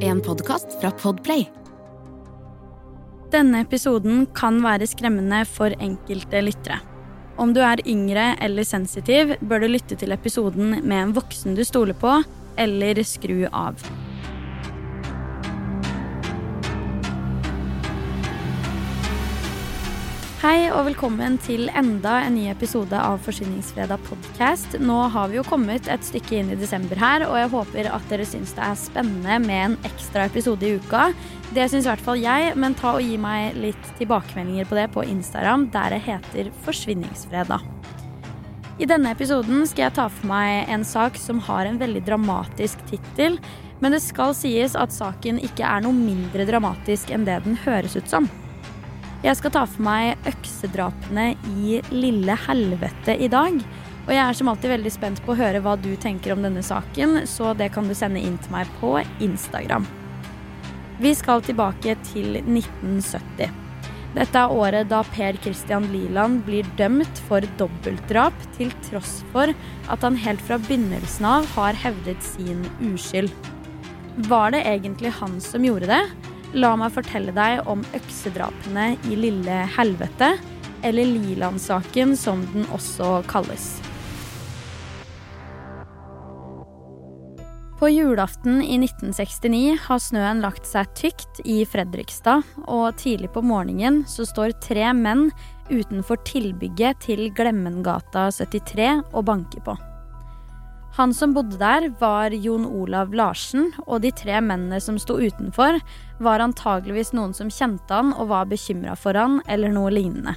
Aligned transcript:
En 0.00 0.20
podkast 0.24 0.80
fra 0.80 0.88
Podplay. 0.90 1.42
Denne 3.28 3.60
episoden 3.60 4.22
kan 4.32 4.62
være 4.64 4.88
skremmende 4.88 5.42
for 5.44 5.74
enkelte 5.76 6.40
lyttere. 6.40 6.78
Om 7.36 7.52
du 7.52 7.60
er 7.60 7.84
yngre 7.84 8.30
eller 8.40 8.64
sensitiv, 8.64 9.34
bør 9.44 9.60
du 9.60 9.68
lytte 9.74 9.98
til 10.00 10.16
episoden 10.16 10.78
med 10.78 11.02
en 11.02 11.12
voksen 11.18 11.58
du 11.58 11.66
stoler 11.68 12.00
på, 12.00 12.14
eller 12.56 13.02
skru 13.04 13.44
av. 13.52 13.76
Hei 20.38 20.68
og 20.70 20.84
velkommen 20.86 21.34
til 21.42 21.64
enda 21.74 22.12
en 22.22 22.36
ny 22.38 22.44
episode 22.46 22.94
av 22.94 23.16
Forsyningsfredag 23.26 23.98
podcast. 24.06 24.76
Nå 24.78 24.98
har 25.10 25.32
vi 25.32 25.40
jo 25.40 25.42
kommet 25.42 25.88
et 25.90 26.06
stykke 26.06 26.36
inn 26.38 26.52
i 26.54 26.58
desember 26.60 27.00
her, 27.02 27.24
og 27.26 27.34
jeg 27.40 27.50
håper 27.56 27.88
at 27.90 28.06
dere 28.06 28.26
syns 28.30 28.52
det 28.54 28.62
er 28.62 28.78
spennende 28.78 29.40
med 29.42 29.64
en 29.64 29.74
ekstra 29.88 30.28
episode 30.30 30.62
i 30.62 30.76
uka. 30.78 31.08
Det 31.50 31.66
syns 31.66 31.88
i 31.88 31.90
hvert 31.90 32.06
fall 32.06 32.22
jeg, 32.22 32.54
men 32.54 32.78
ta 32.78 32.94
og 33.00 33.02
gi 33.02 33.18
meg 33.18 33.58
litt 33.58 33.90
tilbakemeldinger 33.98 34.70
på 34.70 34.78
det 34.78 34.86
på 34.94 35.08
Instagram, 35.10 35.66
der 35.74 35.96
det 35.96 36.04
heter 36.06 36.54
Forsvinningsfredag. 36.62 37.66
I 38.78 38.86
denne 38.86 39.18
episoden 39.18 39.66
skal 39.66 39.88
jeg 39.88 39.98
ta 39.98 40.06
for 40.06 40.30
meg 40.30 40.70
en 40.70 40.86
sak 40.86 41.18
som 41.18 41.42
har 41.50 41.66
en 41.66 41.82
veldig 41.82 42.06
dramatisk 42.06 42.86
tittel, 42.86 43.42
men 43.82 43.90
det 43.90 44.06
skal 44.06 44.38
sies 44.38 44.78
at 44.78 44.94
saken 44.94 45.42
ikke 45.42 45.66
er 45.66 45.82
noe 45.82 45.98
mindre 45.98 46.46
dramatisk 46.46 47.10
enn 47.10 47.26
det 47.26 47.42
den 47.42 47.58
høres 47.66 47.98
ut 47.98 48.06
som. 48.06 48.30
Jeg 49.18 49.34
skal 49.34 49.50
ta 49.50 49.64
for 49.66 49.82
meg 49.82 50.28
øksedrapene 50.30 51.32
i 51.58 51.80
Lille 51.90 52.36
helvete 52.44 53.16
i 53.18 53.26
dag. 53.32 53.56
Og 54.06 54.12
jeg 54.14 54.22
er 54.22 54.36
som 54.38 54.50
alltid 54.52 54.70
veldig 54.70 54.92
spent 54.94 55.22
på 55.24 55.34
å 55.34 55.38
høre 55.40 55.62
hva 55.64 55.74
du 55.74 55.90
tenker 55.98 56.32
om 56.32 56.44
denne 56.46 56.62
saken, 56.62 57.24
så 57.26 57.50
det 57.58 57.72
kan 57.74 57.90
du 57.90 57.96
sende 57.98 58.22
inn 58.22 58.38
til 58.38 58.54
meg 58.54 58.70
på 58.78 58.94
Instagram. 59.26 59.88
Vi 61.02 61.12
skal 61.18 61.42
tilbake 61.42 61.96
til 62.12 62.38
1970. 62.44 63.50
Dette 64.14 64.40
er 64.40 64.54
året 64.54 64.88
da 64.90 65.02
Per 65.10 65.36
Christian 65.42 65.90
Liland 65.90 66.44
blir 66.46 66.66
dømt 66.78 67.20
for 67.26 67.42
dobbeltdrap, 67.58 68.38
til 68.54 68.70
tross 68.86 69.18
for 69.34 69.50
at 69.50 70.06
han 70.06 70.22
helt 70.22 70.46
fra 70.46 70.62
begynnelsen 70.62 71.26
av 71.26 71.50
har 71.58 71.78
hevdet 71.82 72.22
sin 72.22 72.62
uskyld. 72.94 73.34
Var 74.30 74.54
det 74.54 74.62
egentlig 74.62 75.14
han 75.18 75.40
som 75.42 75.66
gjorde 75.66 75.90
det? 75.90 76.02
La 76.56 76.70
meg 76.80 76.94
fortelle 76.94 77.34
deg 77.36 77.66
om 77.68 77.82
øksedrapene 77.92 78.94
i 79.10 79.18
Lille 79.20 79.58
helvete, 79.74 80.32
eller 80.86 81.04
Liland-saken 81.04 82.14
som 82.16 82.40
den 82.54 82.64
også 82.72 83.18
kalles. 83.28 83.74
På 87.78 87.90
julaften 87.92 88.62
i 88.62 88.74
1969 88.80 89.76
har 89.84 90.00
snøen 90.02 90.40
lagt 90.42 90.66
seg 90.66 90.88
tykt 90.98 91.42
i 91.44 91.60
Fredrikstad, 91.68 92.42
og 92.66 92.96
tidlig 92.98 93.30
på 93.36 93.44
morgenen 93.44 94.00
så 94.10 94.26
står 94.26 94.56
tre 94.64 94.88
menn 94.96 95.28
utenfor 95.68 96.18
tilbygget 96.26 97.04
til 97.04 97.28
Glemmengata 97.36 98.30
73 98.34 99.04
og 99.12 99.28
banker 99.28 99.62
på. 99.68 99.76
Han 100.98 101.14
som 101.14 101.30
bodde 101.30 101.60
der, 101.60 101.92
var 102.00 102.34
Jon 102.34 102.64
Olav 102.66 103.12
Larsen, 103.14 103.68
og 103.86 104.00
de 104.02 104.10
tre 104.10 104.40
mennene 104.42 104.80
som 104.82 104.96
sto 104.98 105.14
utenfor, 105.22 105.78
var 106.18 106.42
antageligvis 106.42 107.12
noen 107.14 107.30
som 107.36 107.52
kjente 107.54 107.94
han 107.94 108.10
og 108.16 108.32
var 108.32 108.48
bekymra 108.50 108.96
for 108.98 109.14
han, 109.14 109.38
eller 109.46 109.70
noe 109.70 109.92
lignende. 109.94 110.34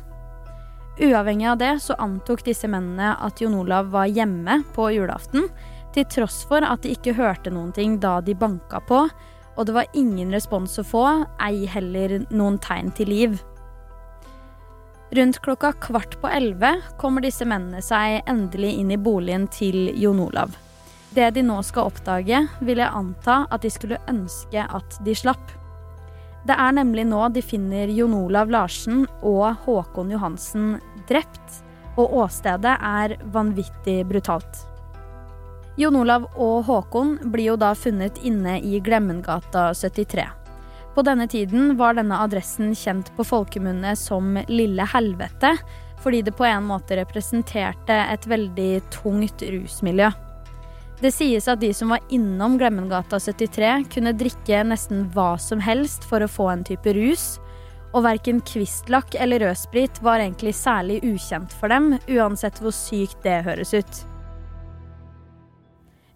Uavhengig 1.02 1.48
av 1.50 1.58
det 1.58 1.72
så 1.82 1.98
antok 1.98 2.44
disse 2.46 2.70
mennene 2.70 3.16
at 3.26 3.42
Jon 3.42 3.58
Olav 3.58 3.90
var 3.90 4.12
hjemme 4.14 4.60
på 4.76 4.92
julaften, 4.94 5.50
til 5.96 6.06
tross 6.14 6.44
for 6.46 6.62
at 6.62 6.86
de 6.86 6.94
ikke 6.94 7.18
hørte 7.18 7.50
noen 7.50 7.74
ting 7.74 7.98
da 8.04 8.20
de 8.22 8.38
banka 8.38 8.84
på, 8.86 9.08
og 9.58 9.66
det 9.66 9.74
var 9.74 9.90
ingen 9.98 10.30
respons 10.30 10.78
å 10.78 10.86
få, 10.86 11.08
ei 11.42 11.66
heller 11.74 12.20
noen 12.30 12.62
tegn 12.62 12.94
til 13.02 13.10
liv. 13.10 13.42
Rundt 15.12 15.40
klokka 15.40 15.72
kvart 15.72 16.22
på 16.22 16.28
elleve 16.28 16.82
kommer 16.98 17.22
disse 17.22 17.44
mennene 17.44 17.82
seg 17.84 18.22
endelig 18.32 18.78
inn 18.80 18.94
i 18.96 18.98
boligen 18.98 19.50
til 19.52 19.90
Jon 20.00 20.22
Olav. 20.24 20.54
Det 21.12 21.34
de 21.36 21.44
nå 21.44 21.58
skal 21.68 21.90
oppdage, 21.90 22.40
vil 22.64 22.80
jeg 22.80 22.96
anta 22.96 23.42
at 23.52 23.66
de 23.66 23.72
skulle 23.76 24.00
ønske 24.08 24.64
at 24.64 24.96
de 25.04 25.16
slapp. 25.20 25.52
Det 26.48 26.56
er 26.56 26.78
nemlig 26.80 27.04
nå 27.12 27.26
de 27.36 27.44
finner 27.44 27.92
Jon 27.92 28.16
Olav 28.16 28.56
Larsen 28.56 29.04
og 29.20 29.60
Håkon 29.66 30.16
Johansen 30.16 30.78
drept, 31.12 31.60
og 32.00 32.16
åstedet 32.24 32.78
er 32.80 33.20
vanvittig 33.36 34.06
brutalt. 34.08 34.64
Jon 35.76 36.00
Olav 36.00 36.32
og 36.40 36.70
Håkon 36.72 37.18
blir 37.34 37.52
jo 37.52 37.60
da 37.60 37.76
funnet 37.76 38.24
inne 38.24 38.62
i 38.64 38.80
Glemmengata 38.80 39.74
73. 39.76 40.41
På 41.02 41.06
denne 41.06 41.26
tiden 41.28 41.78
var 41.78 41.96
denne 41.98 42.14
adressen 42.22 42.76
kjent 42.78 43.08
på 43.18 43.24
folkemunne 43.26 43.96
som 43.98 44.36
Lille 44.46 44.86
helvete, 44.86 45.56
fordi 46.04 46.20
det 46.28 46.36
på 46.38 46.46
en 46.46 46.68
måte 46.70 46.94
representerte 47.00 47.96
et 48.14 48.28
veldig 48.30 48.84
tungt 48.94 49.42
rusmiljø. 49.42 50.12
Det 51.02 51.10
sies 51.10 51.48
at 51.50 51.64
de 51.64 51.72
som 51.74 51.90
var 51.96 52.06
innom 52.14 52.60
Glemmengata 52.62 53.18
73, 53.18 53.72
kunne 53.96 54.14
drikke 54.14 54.62
nesten 54.70 55.08
hva 55.16 55.32
som 55.42 55.66
helst 55.66 56.06
for 56.06 56.22
å 56.22 56.30
få 56.30 56.52
en 56.52 56.68
type 56.70 56.94
rus, 56.94 57.26
og 57.96 58.06
verken 58.06 58.46
Kvistlakk 58.46 59.18
eller 59.18 59.42
rødsprit 59.48 60.04
var 60.06 60.22
egentlig 60.22 60.54
særlig 60.62 61.02
ukjent 61.02 61.58
for 61.58 61.74
dem, 61.74 61.96
uansett 62.14 62.62
hvor 62.62 62.78
sykt 62.78 63.26
det 63.26 63.42
høres 63.50 63.74
ut. 63.74 64.04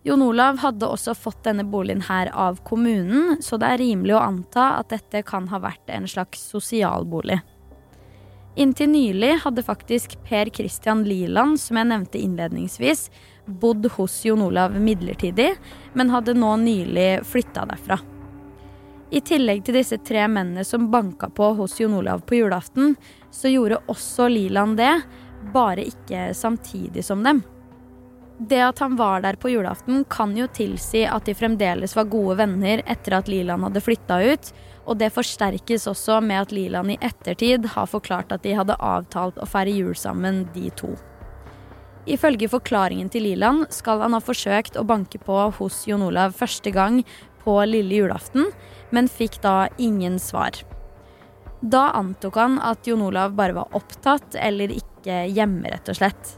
Jon 0.05 0.21
Olav 0.21 0.59
hadde 0.61 0.85
også 0.85 1.15
fått 1.17 1.47
denne 1.47 1.63
boligen 1.65 2.03
her 2.05 2.29
av 2.29 2.59
kommunen, 2.67 3.39
så 3.41 3.57
det 3.57 3.71
er 3.73 3.81
rimelig 3.81 4.13
å 4.13 4.21
anta 4.21 4.67
at 4.77 4.91
dette 4.93 5.23
kan 5.25 5.47
ha 5.49 5.57
vært 5.63 5.89
en 5.89 6.05
slags 6.05 6.43
sosialbolig. 6.51 7.39
Inntil 8.55 8.91
nylig 8.91 9.31
hadde 9.41 9.63
faktisk 9.65 10.13
Per 10.27 10.51
Christian 10.53 11.01
Liland, 11.09 11.57
som 11.59 11.79
jeg 11.81 11.89
nevnte 11.89 12.21
innledningsvis, 12.21 13.09
bodd 13.45 13.89
hos 13.97 14.19
Jon 14.27 14.45
Olav 14.45 14.77
midlertidig, 14.77 15.55
men 15.97 16.13
hadde 16.13 16.37
nå 16.37 16.53
nylig 16.61 17.25
flytta 17.25 17.65
derfra. 17.73 17.97
I 19.09 19.23
tillegg 19.25 19.65
til 19.65 19.79
disse 19.79 19.97
tre 20.05 20.27
mennene 20.29 20.67
som 20.69 20.85
banka 20.93 21.31
på 21.33 21.49
hos 21.57 21.79
Jon 21.81 21.97
Olav 21.97 22.21
på 22.29 22.37
julaften, 22.43 22.93
så 23.33 23.49
gjorde 23.49 23.81
også 23.89 24.29
Liland 24.29 24.77
det, 24.77 24.93
bare 25.49 25.89
ikke 25.89 26.29
samtidig 26.37 27.01
som 27.09 27.25
dem. 27.25 27.41
Det 28.37 28.59
at 28.59 28.79
han 28.79 28.97
var 28.99 29.21
der 29.23 29.37
på 29.39 29.49
julaften, 29.49 30.03
kan 30.11 30.35
jo 30.35 30.47
tilsi 30.51 31.05
at 31.07 31.25
de 31.27 31.35
fremdeles 31.37 31.95
var 31.95 32.09
gode 32.11 32.35
venner 32.41 32.83
etter 32.83 33.15
at 33.15 33.29
Liland 33.31 33.63
hadde 33.63 33.83
flytta 33.83 34.19
ut, 34.27 34.49
og 34.85 34.99
det 34.99 35.13
forsterkes 35.15 35.87
også 35.87 36.19
med 36.21 36.43
at 36.43 36.51
Liland 36.53 36.91
i 36.91 36.99
ettertid 36.99 37.69
har 37.73 37.87
forklart 37.87 38.35
at 38.35 38.43
de 38.43 38.57
hadde 38.57 38.75
avtalt 38.75 39.39
å 39.39 39.47
feire 39.47 39.71
jul 39.71 39.95
sammen, 39.95 40.43
de 40.53 40.67
to. 40.75 40.91
Ifølge 42.05 42.51
forklaringen 42.51 43.07
til 43.09 43.23
Liland 43.25 43.71
skal 43.73 44.03
han 44.03 44.13
ha 44.13 44.21
forsøkt 44.21 44.75
å 44.77 44.85
banke 44.85 45.17
på 45.17 45.39
hos 45.57 45.85
Jon 45.87 46.03
Olav 46.05 46.35
første 46.37 46.69
gang 46.75 47.01
på 47.41 47.57
lille 47.65 48.03
julaften, 48.03 48.51
men 48.91 49.09
fikk 49.09 49.39
da 49.41 49.71
ingen 49.81 50.19
svar. 50.21 50.59
Da 51.65 51.87
antok 51.97 52.35
han 52.37 52.59
at 52.61 52.85
Jon 52.85 53.01
Olav 53.07 53.33
bare 53.39 53.55
var 53.57 53.73
opptatt 53.73 54.35
eller 54.37 54.75
ikke 54.75 55.23
hjemme, 55.31 55.71
rett 55.71 55.89
og 55.89 55.97
slett. 55.97 56.35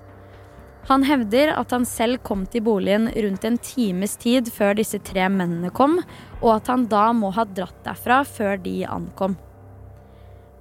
Han 0.88 1.04
hevder 1.04 1.52
at 1.52 1.74
han 1.76 1.86
selv 1.86 2.22
kom 2.24 2.46
til 2.48 2.64
boligen 2.64 3.10
rundt 3.12 3.44
en 3.44 3.58
times 3.60 4.16
tid 4.22 4.48
før 4.56 4.78
disse 4.80 5.02
tre 5.04 5.26
mennene 5.28 5.72
kom, 5.76 5.98
og 6.40 6.52
at 6.54 6.72
han 6.72 6.86
da 6.88 7.10
må 7.12 7.34
ha 7.36 7.44
dratt 7.44 7.82
derfra 7.84 8.22
før 8.24 8.56
de 8.64 8.80
ankom. 8.88 9.36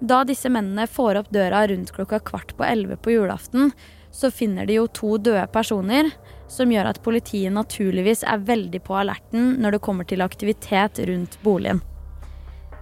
Da 0.01 0.25
disse 0.29 0.51
mennene 0.53 0.89
får 0.91 1.23
opp 1.23 1.31
døra 1.33 1.63
rundt 1.71 1.95
klokka 1.95 2.19
kvart 2.27 2.57
på 2.59 2.67
elleve 2.67 2.99
på 2.99 3.15
julaften, 3.15 3.71
så 4.11 4.33
finner 4.35 4.67
de 4.67 4.81
jo 4.81 4.89
to 4.91 5.15
døde 5.17 5.47
personer, 5.55 6.11
som 6.51 6.71
gjør 6.73 6.91
at 6.91 7.03
politiet 7.07 7.55
naturligvis 7.55 8.25
er 8.27 8.43
veldig 8.51 8.83
på 8.83 8.99
alerten 8.99 9.55
når 9.63 9.77
det 9.77 9.85
kommer 9.87 10.09
til 10.11 10.27
aktivitet 10.27 11.01
rundt 11.07 11.39
boligen. 11.47 11.83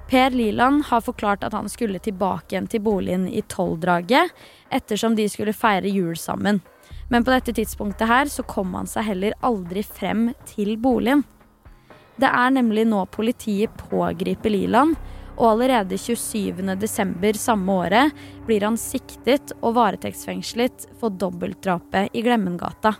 Per 0.08 0.30
Liland 0.30 0.84
har 0.88 1.00
forklart 1.04 1.44
at 1.44 1.54
han 1.56 1.68
skulle 1.68 2.00
tilbake 2.00 2.54
igjen 2.54 2.68
til 2.72 2.82
boligen 2.84 3.28
i 3.28 3.42
tolvdraget, 3.48 4.32
ettersom 4.72 5.16
de 5.16 5.28
skulle 5.28 5.56
feire 5.56 5.92
jul 5.92 6.16
sammen. 6.16 6.60
Men 7.08 7.24
på 7.24 7.34
dette 7.34 7.54
tidspunktet 7.56 8.08
her 8.08 8.30
så 8.32 8.44
kom 8.48 8.74
han 8.78 8.88
seg 8.90 9.08
heller 9.10 9.36
aldri 9.44 9.82
frem 9.86 10.30
til 10.48 10.76
boligen. 10.80 11.24
Det 12.16 12.30
er 12.30 12.52
nemlig 12.54 12.86
nå 12.86 13.02
politiet 13.10 13.74
pågriper 13.90 14.52
Liland, 14.52 14.94
og 15.34 15.48
allerede 15.50 15.98
27.12. 15.98 17.34
samme 17.42 17.72
året 17.72 18.20
blir 18.46 18.62
han 18.62 18.78
siktet 18.78 19.50
og 19.60 19.74
varetektsfengslet 19.80 20.86
for 21.00 21.10
dobbeltdrapet 21.10 22.14
i 22.14 22.22
Glemmengata. 22.22 22.94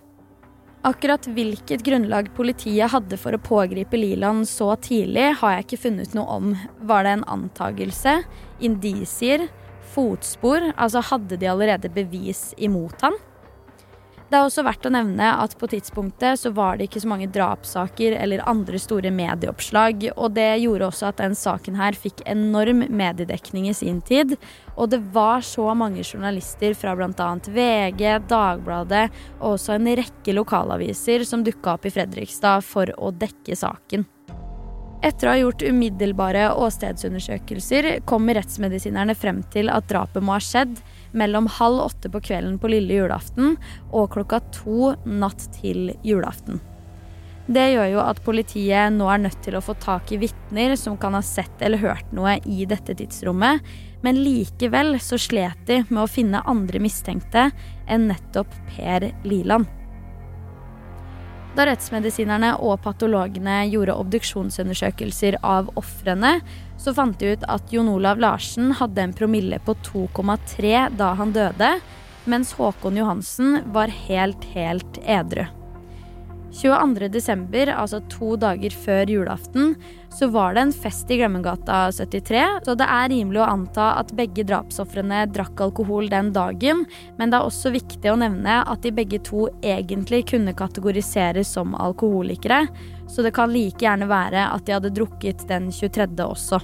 Akkurat 0.85 1.25
hvilket 1.33 1.81
grunnlag 1.87 2.27
politiet 2.37 2.91
hadde 2.93 3.17
for 3.17 3.33
å 3.33 3.41
pågripe 3.41 3.97
Liland 3.97 4.45
så 4.51 4.75
tidlig, 4.77 5.31
har 5.41 5.55
jeg 5.55 5.65
ikke 5.65 5.83
funnet 5.87 6.17
noe 6.17 6.35
om. 6.35 6.51
Var 6.85 7.07
det 7.07 7.15
en 7.15 7.29
antagelse? 7.39 8.19
Indisier? 8.61 9.47
Fotspor? 9.95 10.73
Altså 10.75 11.01
hadde 11.07 11.39
de 11.41 11.49
allerede 11.49 11.89
bevis 11.95 12.51
imot 12.59 13.01
han? 13.07 13.17
Det 14.35 14.41
er 14.41 14.49
også 14.49 14.65
verdt 14.67 14.87
å 14.89 14.91
nevne 14.91 15.27
at 15.39 15.53
på 15.61 15.69
tidspunktet 15.71 16.41
så 16.41 16.51
var 16.51 16.75
det 16.75 16.89
ikke 16.89 17.05
så 17.05 17.07
mange 17.13 17.29
drapssaker 17.31 18.17
eller 18.19 18.41
andre 18.51 18.81
store 18.83 19.13
medieoppslag, 19.15 20.09
og 20.17 20.33
det 20.35 20.49
gjorde 20.65 20.89
også 20.89 21.07
at 21.07 21.21
den 21.23 21.37
saken 21.39 21.77
her 21.79 21.95
fikk 21.95 22.25
enorm 22.27 22.83
mediedekning 22.91 23.69
i 23.71 23.75
sin 23.79 24.01
tid. 24.03 24.35
Og 24.75 24.91
det 24.91 24.99
var 25.15 25.47
så 25.47 25.69
mange 25.79 26.03
journalister 26.03 26.75
fra 26.75 26.97
bl.a. 26.99 27.29
VG, 27.47 28.03
Dagbladet 28.27 29.05
og 29.37 29.53
også 29.53 29.77
en 29.77 29.93
rekke 30.03 30.35
lokalaviser 30.35 31.23
som 31.31 31.47
dukka 31.47 31.77
opp 31.77 31.87
i 31.87 31.95
Fredrikstad 31.95 32.67
for 32.67 32.91
å 32.99 33.15
dekke 33.15 33.55
saken. 33.55 34.03
Etter 35.05 35.31
å 35.31 35.37
ha 35.37 35.39
gjort 35.45 35.63
umiddelbare 35.63 36.51
åstedsundersøkelser 36.59 37.93
kommer 38.11 38.41
rettsmedisinerne 38.41 39.15
frem 39.15 39.45
til 39.55 39.71
at 39.71 39.87
drapet 39.95 40.27
må 40.27 40.35
ha 40.35 40.43
skjedd 40.43 40.75
mellom 41.15 41.49
halv 41.59 41.87
åtte 41.87 42.11
på 42.13 42.21
kvelden 42.29 42.59
på 42.61 42.71
lille 42.73 43.01
julaften 43.01 43.57
og 43.91 44.13
klokka 44.15 44.43
to 44.55 44.95
natt 45.07 45.49
til 45.57 45.93
julaften. 46.07 46.61
Det 47.47 47.65
gjør 47.75 47.91
jo 47.93 48.01
at 48.01 48.23
politiet 48.25 48.95
nå 48.95 49.09
er 49.13 49.21
nødt 49.27 49.43
til 49.45 49.59
å 49.59 49.63
få 49.65 49.75
tak 49.77 50.15
i 50.15 50.19
vitner 50.23 50.73
som 50.81 50.97
kan 51.01 51.13
ha 51.17 51.21
sett 51.25 51.61
eller 51.61 51.83
hørt 51.83 52.15
noe 52.17 52.39
i 52.49 52.65
dette 52.69 52.97
tidsrommet, 52.97 53.61
men 54.05 54.23
likevel 54.25 54.97
så 55.01 55.21
slet 55.21 55.67
de 55.69 55.83
med 55.91 56.07
å 56.07 56.11
finne 56.11 56.45
andre 56.49 56.81
mistenkte 56.81 57.51
enn 57.85 58.09
nettopp 58.09 58.53
Per 58.73 59.11
Liland. 59.29 59.84
Da 61.55 61.69
rettsmedisinerne 61.69 62.57
og 62.67 62.81
patologene 62.83 63.61
gjorde 63.71 63.95
obduksjonsundersøkelser 64.03 65.37
av 65.47 65.69
ofrene, 65.79 66.41
så 66.83 66.95
fant 66.97 67.21
de 67.21 67.37
ut 67.37 67.45
at 67.47 67.71
Jon 67.71 67.93
Olav 67.93 68.19
Larsen 68.19 68.73
hadde 68.75 69.05
en 69.05 69.15
promille 69.15 69.61
på 69.63 69.77
2,3 69.87 70.89
da 70.99 71.13
han 71.15 71.35
døde, 71.37 71.77
mens 72.27 72.57
Håkon 72.59 72.99
Johansen 72.99 73.61
var 73.77 73.93
helt, 74.09 74.49
helt 74.57 74.99
edru. 75.07 75.47
22.12., 76.55 77.73
altså 77.75 77.99
to 78.13 78.37
dager 78.39 78.75
før 78.85 79.11
julaften, 79.11 79.75
så 80.15 80.29
var 80.31 80.55
det 80.55 80.63
en 80.63 80.75
fest 80.85 81.11
i 81.11 81.19
Glemmegata 81.19 81.89
73, 81.93 82.43
så 82.67 82.77
det 82.79 82.87
er 82.87 83.09
rimelig 83.11 83.43
å 83.43 83.49
anta 83.49 83.89
at 83.99 84.13
begge 84.15 84.45
drapsofrene 84.47 85.25
drakk 85.35 85.65
alkohol 85.67 86.07
den 86.13 86.31
dagen, 86.37 86.85
men 87.19 87.33
det 87.33 87.41
er 87.41 87.49
også 87.49 87.75
viktig 87.75 88.13
å 88.13 88.19
nevne 88.23 88.61
at 88.63 88.87
de 88.87 88.95
begge 88.95 89.19
to 89.27 89.49
egentlig 89.67 90.25
kunne 90.31 90.55
kategoriseres 90.55 91.51
som 91.57 91.75
alkoholikere, 91.75 92.69
så 93.11 93.27
det 93.27 93.35
kan 93.35 93.51
like 93.51 93.83
gjerne 93.83 94.09
være 94.11 94.47
at 94.55 94.65
de 94.69 94.79
hadde 94.79 94.95
drukket 94.95 95.49
den 95.51 95.73
23. 95.75 96.07
også. 96.23 96.63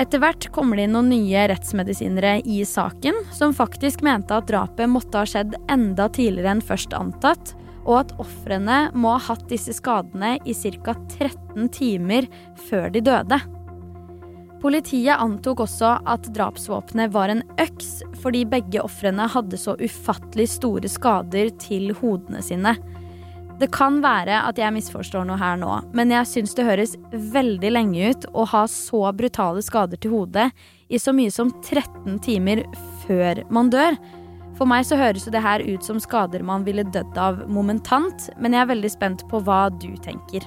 Etter 0.00 0.22
hvert 0.22 0.46
kommer 0.54 0.78
det 0.78 0.86
inn 0.86 0.94
noen 0.96 1.10
nye 1.12 1.44
rettsmedisinere 1.50 2.38
i 2.48 2.62
saken, 2.64 3.18
som 3.36 3.52
faktisk 3.52 4.00
mente 4.00 4.32
at 4.32 4.48
drapet 4.48 4.88
måtte 4.88 5.20
ha 5.20 5.28
skjedd 5.28 5.58
enda 5.70 6.08
tidligere 6.08 6.56
enn 6.56 6.64
først 6.64 6.96
antatt, 6.96 7.52
og 7.82 7.96
at 8.02 8.14
ofrene 8.22 8.84
må 8.94 9.16
ha 9.16 9.24
hatt 9.32 9.48
disse 9.50 9.74
skadene 9.76 10.36
i 10.44 10.54
ca. 10.54 10.94
13 11.18 11.68
timer 11.74 12.28
før 12.68 12.88
de 12.94 13.02
døde. 13.04 13.40
Politiet 14.62 15.18
antok 15.18 15.64
også 15.64 15.96
at 16.06 16.28
drapsvåpenet 16.36 17.10
var 17.14 17.32
en 17.32 17.42
øks, 17.58 18.04
fordi 18.22 18.44
begge 18.46 18.84
ofrene 18.84 19.26
hadde 19.26 19.58
så 19.58 19.74
ufattelig 19.80 20.52
store 20.54 20.90
skader 20.90 21.50
til 21.58 21.90
hodene 21.98 22.42
sine. 22.46 22.76
Det 23.58 23.68
kan 23.74 23.98
være 24.02 24.40
at 24.46 24.58
jeg 24.58 24.74
misforstår 24.74 25.26
noe 25.26 25.38
her 25.38 25.58
nå, 25.58 25.74
men 25.94 26.14
jeg 26.14 26.30
syns 26.30 26.54
det 26.58 26.66
høres 26.66 26.94
veldig 27.10 27.74
lenge 27.74 28.12
ut 28.14 28.24
å 28.34 28.46
ha 28.54 28.62
så 28.70 29.04
brutale 29.18 29.62
skader 29.62 30.00
til 30.02 30.14
hodet 30.14 30.48
i 30.90 30.98
så 30.98 31.14
mye 31.14 31.30
som 31.34 31.50
13 31.60 32.18
timer 32.24 32.64
før 33.04 33.42
man 33.52 33.70
dør. 33.70 33.98
For 34.62 34.70
meg 34.70 34.84
så 34.86 34.94
høres 34.94 35.24
det 35.26 35.40
her 35.42 35.58
ut 35.66 35.82
som 35.82 35.96
skader 35.98 36.44
man 36.46 36.62
ville 36.62 36.84
dødd 36.86 37.16
av 37.18 37.40
momentant, 37.50 38.28
men 38.38 38.54
jeg 38.54 38.62
er 38.62 38.68
veldig 38.70 38.90
spent 38.92 39.22
på 39.26 39.40
hva 39.42 39.64
du 39.74 39.88
tenker. 40.04 40.44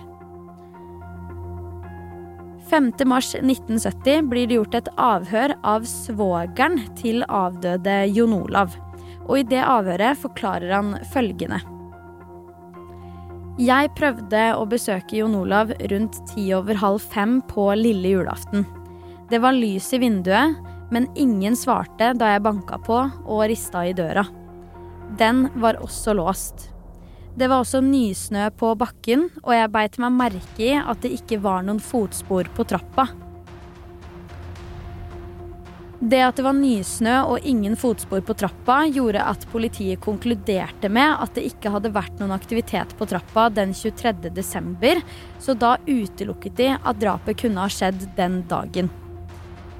5.3.1970 2.70 4.30
blir 4.32 4.48
det 4.48 4.56
gjort 4.56 4.78
et 4.80 4.88
avhør 4.96 5.54
av 5.68 5.84
svogeren 5.92 6.80
til 6.96 7.26
avdøde 7.28 7.98
Jon 8.16 8.38
Olav. 8.38 8.78
Og 9.26 9.42
i 9.42 9.44
det 9.52 9.60
avhøret 9.60 10.22
forklarer 10.22 10.72
han 10.72 10.94
følgende. 11.12 11.60
Jeg 13.60 13.92
prøvde 14.00 14.46
å 14.56 14.64
besøke 14.72 15.20
Jon 15.20 15.36
Olav 15.42 15.76
rundt 15.92 16.22
ti 16.32 16.48
over 16.56 16.80
halv 16.80 17.04
fem 17.04 17.42
på 17.52 17.68
lille 17.82 18.16
julaften. 18.16 18.64
Det 19.28 19.44
var 19.44 19.60
lys 19.60 19.92
i 19.92 20.00
vinduet, 20.08 20.56
men 20.96 21.10
ingen 21.20 21.58
svarte 21.60 22.14
da 22.16 22.30
jeg 22.32 22.44
banka 22.46 22.80
på 22.80 23.02
og 23.04 23.42
rista 23.52 23.82
i 23.84 23.92
døra. 23.92 24.24
Den 25.20 25.50
var 25.60 25.82
også 25.84 26.16
låst. 26.16 26.70
Det 27.36 27.50
var 27.52 27.66
også 27.66 27.82
nysnø 27.84 28.48
på 28.56 28.70
bakken, 28.80 29.28
og 29.44 29.52
jeg 29.52 29.74
beit 29.74 30.00
meg 30.00 30.16
merke 30.16 30.64
i 30.64 30.72
at 30.80 31.04
det 31.04 31.12
ikke 31.18 31.42
var 31.44 31.68
noen 31.68 31.84
fotspor 31.84 32.48
på 32.56 32.64
trappa. 32.72 33.10
Det 36.00 36.24
at 36.24 36.40
det 36.40 36.48
var 36.48 36.56
nysnø 36.56 37.20
og 37.28 37.44
ingen 37.44 37.76
fotspor 37.80 38.24
på 38.24 38.40
trappa, 38.40 38.86
gjorde 38.88 39.20
at 39.20 39.44
politiet 39.52 40.00
konkluderte 40.04 40.88
med 40.88 41.12
at 41.12 41.36
det 41.36 41.48
ikke 41.52 41.76
hadde 41.76 41.92
vært 41.92 42.22
noen 42.22 42.36
aktivitet 42.36 42.96
på 42.96 43.08
trappa 43.12 43.50
den 43.52 43.76
23. 43.76 44.30
desember, 44.32 45.04
så 45.44 45.60
da 45.60 45.76
utelukket 45.88 46.56
de 46.56 46.76
at 46.78 47.02
drapet 47.04 47.44
kunne 47.44 47.68
ha 47.68 47.72
skjedd 47.72 48.14
den 48.16 48.46
dagen. 48.48 48.96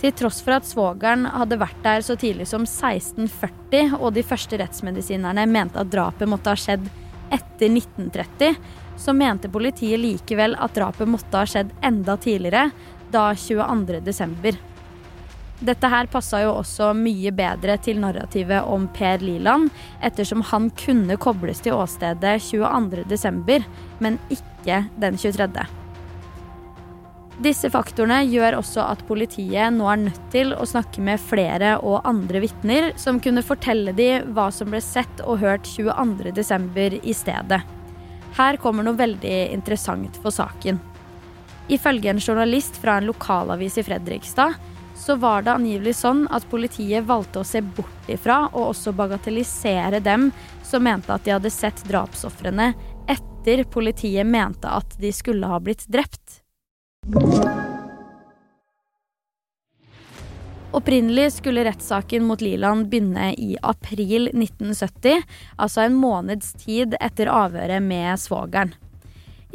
Til 0.02 0.12
tross 0.20 0.42
for 0.44 0.58
at 0.58 0.68
svogeren 0.68 1.26
hadde 1.32 1.60
vært 1.62 1.80
der 1.86 2.04
så 2.06 2.18
tidlig 2.20 2.48
som 2.50 2.66
1640, 2.68 3.96
og 4.00 4.12
de 4.16 4.26
første 4.28 4.60
rettsmedisinerne 4.60 5.48
mente 5.50 5.80
at 5.82 5.92
drapet 5.92 6.30
måtte 6.30 6.52
ha 6.52 6.60
skjedd 6.60 6.90
etter 7.34 7.72
1930, 7.72 8.60
så 9.00 9.16
mente 9.16 9.52
politiet 9.52 10.00
likevel 10.00 10.56
at 10.60 10.76
drapet 10.76 11.10
måtte 11.10 11.40
ha 11.40 11.48
skjedd 11.50 11.74
enda 11.84 12.18
tidligere, 12.22 12.70
da 13.12 13.30
22. 13.38 14.02
desember. 14.04 14.58
Dette 15.66 15.88
her 15.88 16.10
passa 16.12 16.42
jo 16.44 16.52
også 16.60 16.90
mye 17.00 17.32
bedre 17.36 17.78
til 17.80 18.02
narrativet 18.04 18.68
om 18.68 18.90
Per 18.96 19.24
Liland, 19.24 19.72
ettersom 20.04 20.44
han 20.52 20.68
kunne 20.76 21.16
kobles 21.22 21.64
til 21.64 21.78
åstedet 21.78 22.36
22.12., 22.50 23.64
men 24.04 24.20
ikke 24.36 24.84
den 25.00 25.18
23. 25.22 25.85
Disse 27.44 27.68
faktorene 27.68 28.22
gjør 28.32 28.62
også 28.62 28.86
at 28.94 29.02
politiet 29.10 29.74
nå 29.76 29.88
er 29.92 30.04
nødt 30.06 30.20
til 30.32 30.54
å 30.56 30.68
snakke 30.68 31.04
med 31.04 31.20
flere 31.20 31.74
og 31.84 32.06
andre 32.08 32.40
vitner 32.46 32.94
som 33.02 33.20
kunne 33.20 33.44
fortelle 33.44 33.92
dem 33.96 34.30
hva 34.38 34.48
som 34.56 34.72
ble 34.72 34.80
sett 34.84 35.24
og 35.26 35.42
hørt 35.44 35.68
22.12. 35.68 37.02
i 37.04 37.16
stedet. 37.16 37.60
Her 38.36 38.60
kommer 38.60 38.88
noe 38.88 39.00
veldig 39.00 39.36
interessant 39.52 40.16
for 40.24 40.32
saken. 40.32 40.80
Ifølge 41.68 42.14
en 42.14 42.24
journalist 42.24 42.80
fra 42.80 43.00
en 43.00 43.10
lokalavis 43.10 43.82
i 43.82 43.84
Fredrikstad 43.84 44.56
så 44.96 45.18
var 45.20 45.44
det 45.44 45.52
angivelig 45.58 45.98
sånn 46.00 46.24
at 46.32 46.48
politiet 46.48 47.04
valgte 47.04 47.42
å 47.42 47.48
se 47.48 47.60
bort 47.60 48.12
ifra 48.12 48.46
og 48.54 48.70
også 48.70 48.96
bagatellisere 48.96 50.00
dem 50.00 50.30
som 50.64 50.88
mente 50.88 51.12
at 51.12 51.28
de 51.28 51.36
hadde 51.36 51.52
sett 51.52 51.84
drapsofrene 51.90 52.72
etter 53.12 53.66
politiet 53.68 54.24
mente 54.24 54.72
at 54.72 54.96
de 55.02 55.12
skulle 55.12 55.52
ha 55.52 55.60
blitt 55.60 55.84
drept. 55.92 56.45
Opprinnelig 60.76 61.32
skulle 61.34 61.64
rettssaken 61.64 62.24
mot 62.26 62.42
Liland 62.42 62.90
begynne 62.90 63.34
i 63.34 63.58
april 63.62 64.28
1970, 64.28 65.22
altså 65.58 65.86
en 65.86 65.96
måneds 65.96 66.54
tid 66.66 66.98
etter 67.00 67.30
avhøret 67.32 67.84
med 67.86 68.20
svogeren. 68.20 68.74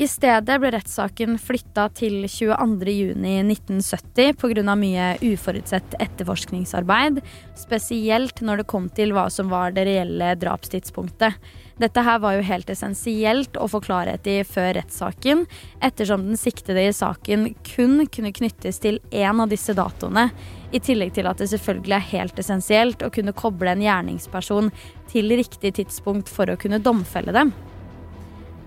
I 0.00 0.07
stedet 0.09 0.54
ble 0.62 0.71
rettssaken 0.73 1.35
flytta 1.37 1.83
til 1.92 2.23
22.6.1970 2.25 4.33
pga. 4.40 4.62
mye 4.73 5.21
uforutsett 5.28 5.92
etterforskningsarbeid, 6.00 7.21
spesielt 7.61 8.40
når 8.40 8.62
det 8.62 8.66
kom 8.73 8.88
til 8.97 9.12
hva 9.12 9.28
som 9.28 9.52
var 9.52 9.76
det 9.76 9.85
reelle 9.90 10.33
drapstidspunktet. 10.40 11.37
Dette 11.85 12.00
her 12.07 12.16
var 12.25 12.38
jo 12.38 12.49
helt 12.49 12.73
essensielt 12.73 13.61
å 13.61 13.69
få 13.69 13.83
klarhet 13.85 14.25
i 14.25 14.40
før 14.40 14.73
rettssaken, 14.78 15.45
ettersom 15.85 16.25
den 16.30 16.40
siktede 16.40 16.80
i 16.88 16.97
saken 16.97 17.52
kun 17.75 18.09
kunne 18.09 18.33
knyttes 18.33 18.80
til 18.80 19.04
én 19.12 19.37
av 19.37 19.52
disse 19.52 19.76
datoene, 19.76 20.33
i 20.73 20.80
tillegg 20.80 21.12
til 21.19 21.28
at 21.28 21.37
det 21.42 21.50
selvfølgelig 21.52 21.99
er 21.99 22.12
helt 22.14 22.40
essensielt 22.40 23.04
å 23.04 23.12
kunne 23.12 23.37
koble 23.37 23.76
en 23.76 23.85
gjerningsperson 23.85 24.73
til 25.12 25.28
riktig 25.37 25.76
tidspunkt 25.76 26.33
for 26.33 26.49
å 26.49 26.57
kunne 26.57 26.80
domfelle 26.80 27.37
dem. 27.37 27.52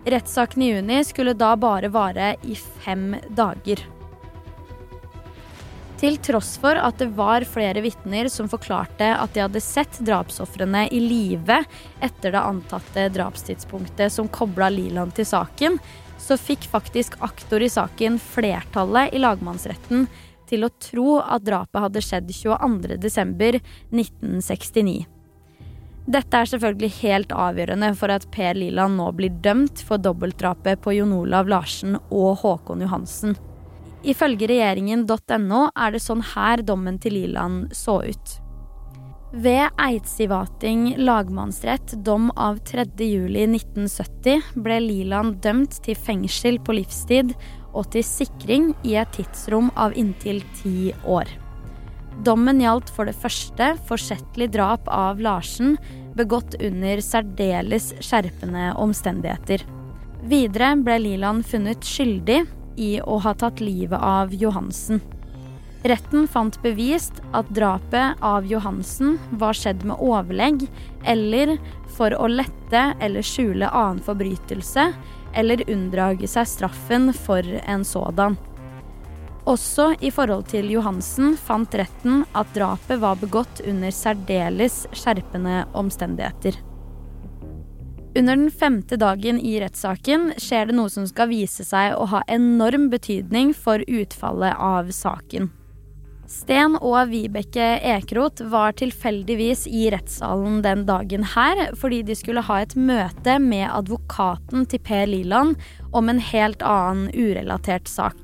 Rettssaken 0.06 0.62
i 0.62 0.74
juni 0.74 1.04
skulle 1.08 1.34
da 1.34 1.56
bare 1.56 1.88
vare 1.88 2.36
i 2.42 2.56
fem 2.56 3.16
dager. 3.30 3.80
Til 6.04 6.18
tross 6.20 6.58
for 6.60 6.76
at 6.76 7.00
det 7.00 7.14
var 7.16 7.48
flere 7.48 7.80
vitner 7.86 8.28
som 8.28 8.50
forklarte 8.52 9.08
at 9.16 9.32
de 9.32 9.40
hadde 9.46 9.62
sett 9.64 9.96
drapsofrene 10.04 10.92
i 10.92 11.00
live 11.00 11.64
etter 12.04 12.36
det 12.36 12.42
antatte 12.44 13.08
drapstidspunktet 13.16 14.12
som 14.12 14.28
kobla 14.28 14.68
Liland 14.74 15.14
til 15.16 15.24
saken, 15.30 15.80
så 16.20 16.36
fikk 16.40 16.64
faktisk 16.72 17.16
aktor 17.24 17.62
i 17.64 17.70
saken 17.72 18.20
flertallet 18.20 19.14
i 19.16 19.20
lagmannsretten 19.24 20.08
til 20.52 20.64
å 20.68 20.74
tro 20.76 21.24
at 21.24 21.48
drapet 21.48 21.82
hadde 21.86 22.02
skjedd 22.04 22.28
22.12.1969. 22.36 25.13
Dette 26.04 26.36
er 26.36 26.50
selvfølgelig 26.52 26.92
helt 27.00 27.32
avgjørende 27.32 27.94
for 27.96 28.12
at 28.12 28.26
Per 28.34 28.58
Liland 28.60 29.00
nå 29.00 29.08
blir 29.16 29.32
dømt 29.44 29.80
for 29.88 30.02
dobbeltdrapet 30.04 30.82
på 30.84 30.98
Jon 30.98 31.14
Olav 31.16 31.48
Larsen 31.48 31.96
og 32.12 32.42
Håkon 32.42 32.84
Johansen. 32.84 33.38
Ifølge 34.04 34.50
regjeringen.no 34.52 35.70
er 35.72 35.94
det 35.96 36.02
sånn 36.04 36.24
her 36.34 36.64
dommen 36.68 37.00
til 37.00 37.16
Liland 37.16 37.72
så 37.78 38.02
ut. 38.04 38.34
Ved 39.34 39.72
Eidsivating 39.82 40.92
lagmannsrett 41.00 41.96
dom 42.06 42.28
av 42.36 42.60
3.7.1970 42.68 44.60
ble 44.62 44.82
Liland 44.84 45.40
dømt 45.42 45.80
til 45.88 45.98
fengsel 45.98 46.60
på 46.62 46.76
livstid 46.78 47.32
og 47.72 47.88
til 47.96 48.06
sikring 48.06 48.74
i 48.86 49.00
et 49.02 49.16
tidsrom 49.16 49.72
av 49.80 49.96
inntil 49.98 50.44
ti 50.60 50.92
år. 51.08 51.32
Dommen 52.22 52.62
gjaldt 52.62 52.92
for 52.94 53.10
det 53.10 53.18
første 53.18 53.74
forsettlig 53.88 54.52
drap 54.54 54.88
av 54.92 55.22
Larsen, 55.24 55.78
begått 56.14 56.56
under 56.62 57.02
særdeles 57.02 57.90
skjerpende 58.06 58.70
omstendigheter. 58.78 59.64
Videre 60.30 60.76
ble 60.80 61.00
Liland 61.02 61.48
funnet 61.50 61.84
skyldig 61.84 62.44
i 62.80 62.94
å 63.02 63.18
ha 63.26 63.34
tatt 63.34 63.60
livet 63.64 63.98
av 63.98 64.34
Johansen. 64.34 65.02
Retten 65.84 66.30
fant 66.32 66.56
bevist 66.64 67.18
at 67.36 67.50
drapet 67.52 68.22
av 68.24 68.46
Johansen 68.48 69.18
var 69.42 69.58
skjedd 69.58 69.84
med 69.84 70.00
overlegg 70.00 70.64
eller 71.04 71.58
for 71.98 72.16
å 72.16 72.30
lette 72.32 72.86
eller 73.04 73.26
skjule 73.26 73.68
annen 73.68 74.00
forbrytelse 74.06 74.88
eller 75.36 75.66
unndrage 75.68 76.30
seg 76.30 76.48
straffen 76.48 77.12
for 77.26 77.44
en 77.66 77.84
sådan. 77.84 78.38
Også 79.50 79.90
i 80.00 80.12
forhold 80.14 80.46
til 80.54 80.70
Johansen 80.72 81.34
fant 81.36 81.74
retten 81.76 82.22
at 82.32 82.52
drapet 82.56 83.02
var 83.02 83.18
begått 83.20 83.60
under 83.68 83.92
særdeles 83.92 84.86
skjerpende 84.96 85.66
omstendigheter. 85.76 86.56
Under 88.14 88.38
den 88.38 88.52
femte 88.54 88.96
dagen 89.02 89.40
i 89.42 89.58
rettssaken 89.60 90.36
skjer 90.40 90.70
det 90.70 90.78
noe 90.78 90.92
som 90.94 91.08
skal 91.10 91.32
vise 91.32 91.66
seg 91.66 91.98
å 91.98 92.06
ha 92.12 92.22
enorm 92.32 92.88
betydning 92.94 93.52
for 93.58 93.84
utfallet 93.90 94.54
av 94.54 94.94
saken. 94.94 95.50
Sten 96.30 96.78
og 96.80 97.10
Vibeke 97.12 97.66
Ekeroth 97.84 98.46
var 98.54 98.78
tilfeldigvis 98.80 99.66
i 99.68 99.90
rettssalen 99.92 100.62
den 100.64 100.86
dagen 100.88 101.26
her 101.34 101.66
fordi 101.82 102.00
de 102.08 102.16
skulle 102.16 102.46
ha 102.48 102.62
et 102.64 102.78
møte 102.80 103.36
med 103.44 103.68
advokaten 103.68 104.70
til 104.72 104.82
Per 104.88 105.10
Liland 105.10 105.60
om 105.92 106.10
en 106.10 106.24
helt 106.32 106.64
annen 106.64 107.12
urelatert 107.12 107.92
sak. 107.92 108.22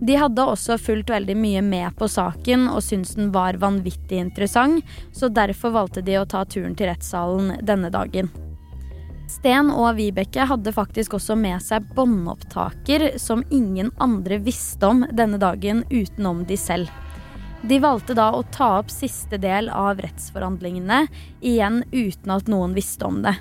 De 0.00 0.16
hadde 0.20 0.44
også 0.44 0.76
fulgt 0.80 1.10
veldig 1.10 1.36
mye 1.40 1.62
med 1.64 1.94
på 1.96 2.08
saken 2.10 2.66
og 2.68 2.82
syntes 2.84 3.14
den 3.16 3.30
var 3.32 3.56
vanvittig 3.60 4.18
interessant, 4.20 4.84
så 5.12 5.30
derfor 5.32 5.72
valgte 5.76 6.04
de 6.04 6.18
å 6.20 6.26
ta 6.28 6.44
turen 6.44 6.76
til 6.76 6.90
rettssalen 6.90 7.54
denne 7.64 7.88
dagen. 7.92 8.28
Sten 9.26 9.72
og 9.74 9.96
Vibeke 9.96 10.44
hadde 10.46 10.74
faktisk 10.74 11.16
også 11.16 11.34
med 11.40 11.64
seg 11.64 11.88
båndopptaker 11.96 13.16
som 13.18 13.42
ingen 13.50 13.90
andre 13.98 14.38
visste 14.38 14.86
om 14.86 15.02
denne 15.10 15.40
dagen 15.42 15.82
utenom 15.90 16.44
de 16.46 16.60
selv. 16.60 16.92
De 17.66 17.80
valgte 17.82 18.14
da 18.14 18.28
å 18.36 18.44
ta 18.54 18.76
opp 18.78 18.92
siste 18.92 19.40
del 19.42 19.72
av 19.72 19.98
rettsforhandlingene, 20.04 21.06
igjen 21.40 21.82
uten 21.90 22.36
at 22.36 22.52
noen 22.52 22.76
visste 22.76 23.08
om 23.08 23.24
det. 23.24 23.34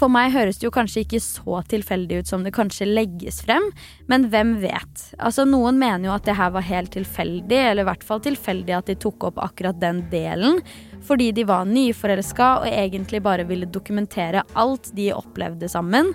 For 0.00 0.08
meg 0.08 0.30
høres 0.32 0.56
det 0.56 0.64
jo 0.64 0.72
kanskje 0.72 1.02
ikke 1.04 1.18
så 1.20 1.58
tilfeldig 1.68 2.22
ut 2.22 2.30
som 2.30 2.44
det 2.44 2.54
kanskje 2.56 2.88
legges 2.88 3.42
frem, 3.44 3.66
men 4.08 4.30
hvem 4.32 4.54
vet? 4.62 5.02
Altså 5.20 5.44
Noen 5.44 5.76
mener 5.76 6.08
jo 6.08 6.14
at 6.14 6.24
det 6.24 6.38
her 6.38 6.54
var 6.54 6.64
helt 6.64 6.94
tilfeldig, 6.96 7.58
eller 7.58 7.84
i 7.84 7.88
hvert 7.90 8.06
fall 8.08 8.22
tilfeldig 8.24 8.78
at 8.78 8.88
de 8.88 8.96
tok 8.96 9.28
opp 9.28 9.42
akkurat 9.44 9.76
den 9.82 10.06
delen, 10.12 10.62
fordi 11.04 11.28
de 11.36 11.44
var 11.48 11.68
nyforelska 11.68 12.48
og 12.62 12.70
egentlig 12.70 13.20
bare 13.26 13.44
ville 13.48 13.68
dokumentere 13.68 14.46
alt 14.56 14.88
de 14.96 15.10
opplevde 15.12 15.68
sammen. 15.68 16.14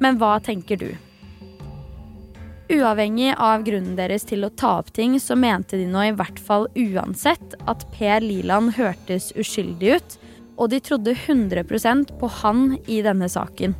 Men 0.00 0.16
hva 0.20 0.38
tenker 0.40 0.80
du? 0.80 0.88
Uavhengig 2.72 3.34
av 3.36 3.62
grunnen 3.68 3.98
deres 4.00 4.24
til 4.26 4.48
å 4.48 4.54
ta 4.56 4.78
opp 4.80 4.88
ting, 4.96 5.20
så 5.20 5.36
mente 5.36 5.76
de 5.76 5.84
nå 5.86 6.08
i 6.08 6.16
hvert 6.16 6.40
fall 6.40 6.70
uansett 6.72 7.60
at 7.68 7.84
Per 7.92 8.24
Liland 8.24 8.78
hørtes 8.80 9.34
uskyldig 9.36 9.98
ut 10.00 10.16
og 10.56 10.70
de 10.72 10.80
trodde 10.80 11.14
100% 11.14 12.16
på 12.20 12.30
han 12.40 12.78
i 12.86 13.02
denne 13.04 13.28
saken. 13.28 13.74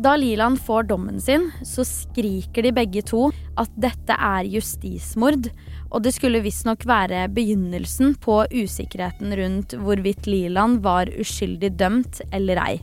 Da 0.00 0.14
Liland 0.16 0.56
får 0.64 0.86
dommen 0.88 1.20
sin, 1.20 1.50
så 1.66 1.84
skriker 1.84 2.62
de 2.64 2.72
begge 2.72 3.02
to 3.04 3.30
at 3.60 3.68
dette 3.76 4.16
er 4.16 4.48
justismord, 4.48 5.50
og 5.90 6.02
det 6.06 6.14
skulle 6.16 6.40
visstnok 6.40 6.86
være 6.88 7.28
begynnelsen 7.36 8.14
på 8.24 8.48
usikkerheten 8.48 9.36
rundt 9.36 9.76
hvorvidt 9.76 10.24
Liland 10.30 10.80
var 10.86 11.12
uskyldig 11.20 11.70
dømt 11.76 12.22
eller 12.32 12.56
ei. 12.64 12.80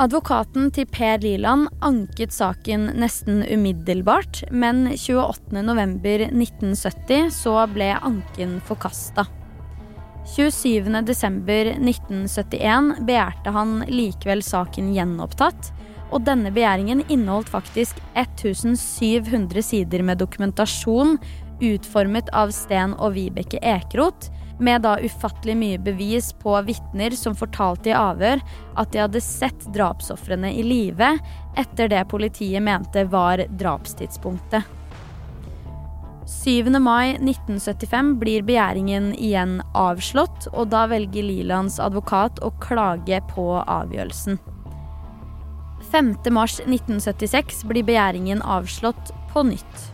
Advokaten 0.00 0.70
til 0.72 0.88
Per 0.88 1.20
Liland 1.20 1.68
anket 1.84 2.32
saken 2.32 2.96
nesten 2.96 3.44
umiddelbart, 3.44 4.48
men 4.50 4.88
28.11.1970 4.96 7.28
så 7.36 7.66
ble 7.74 7.92
anken 8.00 8.60
forkasta. 8.64 9.26
27.12.1971 10.26 13.04
begjærte 13.06 13.50
han 13.50 13.84
likevel 13.90 14.42
saken 14.46 14.94
gjenopptatt, 14.94 15.72
og 16.12 16.20
denne 16.26 16.50
begjæringen 16.52 17.02
inneholdt 17.08 17.48
faktisk 17.50 17.96
1700 18.14 19.62
sider 19.64 20.02
med 20.06 20.18
dokumentasjon 20.22 21.18
utformet 21.62 22.28
av 22.36 22.50
Sten 22.54 22.94
og 22.98 23.12
Vibeke 23.16 23.58
Ekeroth, 23.62 24.30
med 24.62 24.82
da 24.84 24.98
ufattelig 25.02 25.56
mye 25.58 25.78
bevis 25.82 26.32
på 26.38 26.62
vitner 26.68 27.10
som 27.18 27.34
fortalte 27.34 27.90
i 27.90 27.94
avhør 27.96 28.38
at 28.78 28.92
de 28.92 28.98
hadde 29.02 29.20
sett 29.24 29.74
drapsofrene 29.74 30.52
i 30.54 30.62
live 30.62 31.18
etter 31.58 31.88
det 31.90 32.04
politiet 32.12 32.62
mente 32.62 33.04
var 33.10 33.42
drapstidspunktet. 33.58 34.62
7. 36.32 36.80
mai 36.80 37.18
1975 37.20 38.18
blir 38.18 38.42
begjæringen 38.42 39.14
igjen 39.14 39.62
avslått, 39.76 40.48
og 40.56 40.70
da 40.72 40.86
velger 40.88 41.22
Lilands 41.28 41.80
advokat 41.82 42.38
å 42.42 42.50
klage 42.62 43.20
på 43.34 43.60
avgjørelsen. 43.60 44.38
5. 45.92 46.14
mars 46.32 46.60
1976 46.64 47.64
blir 47.68 47.84
begjæringen 47.84 48.42
avslått 48.42 49.12
på 49.32 49.42
nytt. 49.44 49.92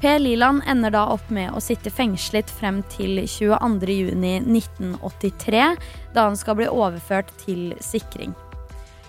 Per 0.00 0.18
Liland 0.18 0.62
ender 0.68 0.90
da 0.96 1.06
opp 1.12 1.30
med 1.32 1.50
å 1.52 1.60
sitte 1.64 1.90
fengslet 1.92 2.50
frem 2.50 2.82
til 2.96 3.18
22.6.1983, 3.28 5.76
da 6.16 6.20
han 6.30 6.36
skal 6.40 6.56
bli 6.58 6.68
overført 6.72 7.30
til 7.44 7.74
sikring. 7.84 8.34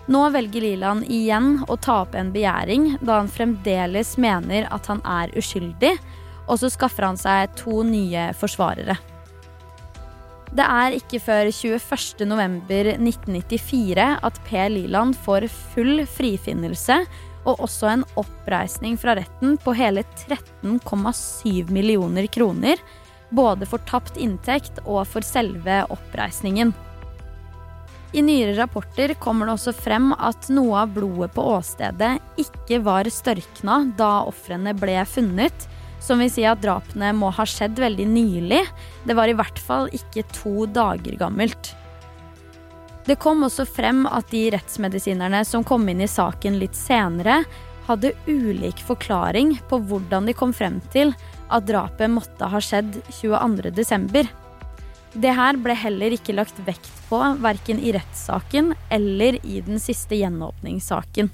Nå 0.06 0.30
velger 0.30 0.62
Liland 0.62 1.08
igjen 1.10 1.64
å 1.68 1.76
ta 1.82 2.04
opp 2.04 2.14
en 2.16 2.32
begjæring, 2.34 2.98
da 3.02 3.14
han 3.24 3.30
fremdeles 3.32 4.18
mener 4.22 4.68
at 4.74 4.86
han 4.92 5.02
er 5.02 5.34
uskyldig, 5.38 5.98
og 6.46 6.60
så 6.62 6.70
skaffer 6.70 7.04
han 7.08 7.18
seg 7.18 7.50
to 7.58 7.84
nye 7.88 8.34
forsvarere. 8.38 8.98
Det 10.56 10.62
er 10.62 10.92
ikke 10.96 11.20
før 11.20 11.46
21.11.1994 11.50 14.20
at 14.30 14.36
Per 14.46 14.70
Liland 14.72 15.16
får 15.26 15.48
full 15.74 16.06
frifinnelse 16.08 17.06
og 17.46 17.60
også 17.66 17.88
en 17.92 18.04
oppreisning 18.22 18.98
fra 19.02 19.16
retten 19.18 19.58
på 19.62 19.74
hele 19.78 20.04
13,7 20.22 21.72
millioner 21.74 22.28
kroner, 22.32 22.78
både 23.36 23.66
for 23.68 23.80
tapt 23.90 24.18
inntekt 24.22 24.80
og 24.86 25.08
for 25.10 25.22
selve 25.26 25.86
oppreisningen. 25.94 26.74
I 28.16 28.22
nyere 28.24 28.54
rapporter 28.56 29.12
kommer 29.20 29.50
det 29.50 29.58
også 29.58 29.74
frem 29.76 30.14
at 30.16 30.48
noe 30.56 30.86
av 30.86 30.94
blodet 30.96 31.34
på 31.36 31.44
åstedet 31.52 32.14
ikke 32.40 32.78
var 32.86 33.10
størkna 33.12 33.82
da 34.00 34.22
ofrene 34.30 34.72
ble 34.78 35.02
funnet, 35.04 35.66
som 36.00 36.24
vil 36.24 36.32
si 36.32 36.46
at 36.48 36.62
drapene 36.64 37.10
må 37.18 37.34
ha 37.36 37.44
skjedd 37.44 37.76
veldig 37.84 38.06
nylig. 38.08 38.62
Det 39.04 39.18
var 39.20 39.28
i 39.28 39.36
hvert 39.36 39.60
fall 39.60 39.92
ikke 39.92 40.24
to 40.32 40.64
dager 40.72 41.18
gammelt. 41.20 41.74
Det 43.06 43.20
kom 43.20 43.44
også 43.44 43.68
frem 43.68 44.06
at 44.08 44.32
de 44.32 44.46
rettsmedisinerne 44.56 45.44
som 45.44 45.68
kom 45.68 45.84
inn 45.92 46.06
i 46.06 46.10
saken 46.10 46.56
litt 46.62 46.80
senere, 46.80 47.42
hadde 47.86 48.16
ulik 48.32 48.80
forklaring 48.82 49.58
på 49.68 49.82
hvordan 49.92 50.32
de 50.32 50.34
kom 50.40 50.56
frem 50.56 50.80
til 50.96 51.12
at 51.52 51.68
drapet 51.68 52.10
måtte 52.16 52.48
ha 52.48 52.64
skjedd 52.64 52.96
22.12. 53.20 54.45
Det 55.16 55.32
her 55.32 55.56
ble 55.64 55.76
heller 55.80 56.12
ikke 56.12 56.36
lagt 56.36 56.58
vekt 56.68 56.92
på 57.08 57.22
verken 57.40 57.80
i 57.80 57.94
rettssaken 57.96 58.74
eller 58.92 59.38
i 59.48 59.62
den 59.64 59.80
siste 59.80 60.18
gjenåpningssaken. 60.20 61.30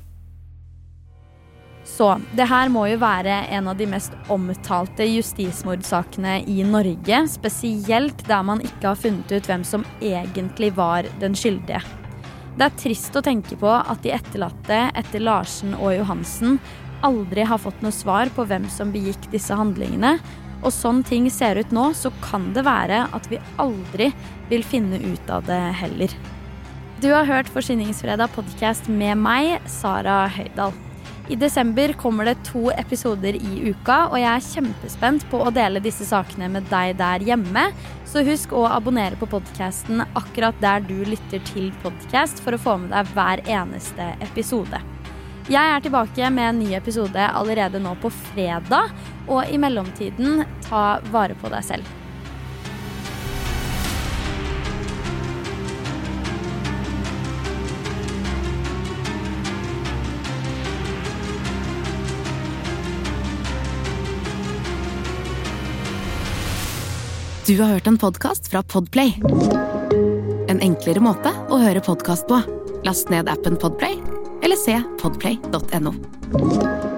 Så 1.91 2.11
det 2.37 2.45
her 2.45 2.69
må 2.69 2.85
jo 2.91 2.99
være 3.01 3.39
en 3.55 3.71
av 3.71 3.79
de 3.79 3.87
mest 3.89 4.13
omtalte 4.31 5.07
justismordsakene 5.09 6.37
i 6.45 6.61
Norge. 6.67 7.23
Spesielt 7.33 8.21
der 8.27 8.45
man 8.45 8.61
ikke 8.61 8.91
har 8.91 9.01
funnet 9.01 9.33
ut 9.33 9.49
hvem 9.49 9.65
som 9.65 9.87
egentlig 9.97 10.71
var 10.77 11.09
den 11.23 11.33
skyldige. 11.37 11.81
Det 12.57 12.67
er 12.67 12.77
trist 12.77 13.17
å 13.17 13.23
tenke 13.25 13.57
på 13.57 13.71
at 13.71 14.03
de 14.05 14.13
etterlatte 14.13 14.79
etter 14.99 15.23
Larsen 15.25 15.73
og 15.79 15.95
Johansen 15.95 16.59
aldri 17.01 17.47
har 17.49 17.57
fått 17.57 17.81
noe 17.81 17.95
svar 17.95 18.29
på 18.35 18.45
hvem 18.45 18.67
som 18.69 18.91
begikk 18.93 19.25
disse 19.33 19.55
handlingene, 19.57 20.19
Og 20.61 20.73
sånn 20.75 21.01
ting 21.07 21.29
ser 21.33 21.57
ut 21.57 21.73
nå, 21.73 21.89
så 21.97 22.11
kan 22.23 22.51
det 22.55 22.65
være 22.67 23.05
at 23.15 23.31
vi 23.31 23.41
aldri 23.61 24.11
vil 24.51 24.63
finne 24.67 25.01
ut 25.01 25.33
av 25.33 25.47
det 25.49 25.61
heller. 25.81 26.13
Du 27.01 27.09
har 27.09 27.25
hørt 27.25 27.49
Forsyningsfredag 27.49 28.29
podkast 28.35 28.85
med 28.91 29.17
meg, 29.17 29.57
Sara 29.65 30.27
Høydahl. 30.29 30.75
I 31.31 31.37
desember 31.39 31.93
kommer 31.97 32.27
det 32.27 32.41
to 32.43 32.67
episoder 32.75 33.37
i 33.37 33.71
uka, 33.71 34.09
og 34.11 34.17
jeg 34.19 34.29
er 34.29 34.47
kjempespent 34.47 35.25
på 35.31 35.39
å 35.39 35.53
dele 35.55 35.81
disse 35.81 36.05
sakene 36.05 36.49
med 36.51 36.67
deg 36.69 36.97
der 36.99 37.23
hjemme. 37.25 37.69
Så 38.09 38.25
husk 38.27 38.51
å 38.53 38.65
abonnere 38.67 39.17
på 39.17 39.29
podkasten 39.31 40.03
akkurat 40.19 40.57
der 40.61 40.83
du 40.83 40.97
lytter 41.07 41.41
til 41.53 41.71
podkast, 41.85 42.43
for 42.43 42.57
å 42.57 42.61
få 42.61 42.75
med 42.83 42.91
deg 42.93 43.13
hver 43.15 43.45
eneste 43.47 44.11
episode. 44.27 44.81
Jeg 45.49 45.73
er 45.73 45.81
tilbake 45.81 46.29
med 46.29 46.49
en 46.49 46.59
ny 46.61 46.75
episode 46.77 47.17
allerede 47.17 47.79
nå 47.81 47.95
på 48.01 48.11
fredag, 48.13 48.91
og 49.25 49.49
i 49.49 49.57
mellomtiden, 49.57 50.43
ta 50.67 50.99
vare 51.09 51.33
på 51.33 51.49
deg 51.49 51.65
selv. 51.65 51.97
Du 67.49 67.57
har 67.57 67.73
hørt 67.73 67.87
en 67.89 67.97
podkast 67.97 68.47
fra 68.51 68.61
Podplay. 68.63 69.17
En 70.47 70.61
enklere 70.61 71.01
måte 71.03 71.33
å 71.49 71.59
høre 71.59 71.81
podkast 71.83 72.29
på. 72.29 72.39
Last 72.85 73.09
ned 73.11 73.27
appen 73.29 73.57
Podplay 73.59 73.97
se 74.63 74.83
podplay.no. 75.01 76.90